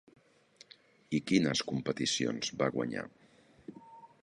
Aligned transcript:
I 1.17 1.19
quines 1.31 1.61
competicions 1.73 2.51
va 2.63 2.71
guanyar? 2.79 3.07